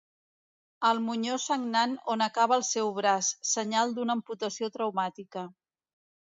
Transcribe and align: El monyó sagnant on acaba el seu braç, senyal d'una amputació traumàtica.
El 0.87 1.01
monyó 1.09 1.35
sagnant 1.43 1.93
on 2.15 2.25
acaba 2.27 2.59
el 2.61 2.65
seu 2.71 2.91
braç, 2.97 3.31
senyal 3.53 3.95
d'una 3.99 4.19
amputació 4.21 4.73
traumàtica. 4.79 5.49